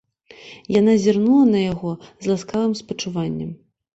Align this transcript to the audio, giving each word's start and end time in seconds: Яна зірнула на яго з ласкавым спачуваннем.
Яна 0.79 0.93
зірнула 1.03 1.45
на 1.51 1.59
яго 1.71 1.91
з 2.23 2.31
ласкавым 2.31 2.73
спачуваннем. 2.83 3.53